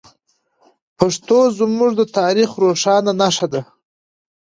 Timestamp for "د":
1.99-2.01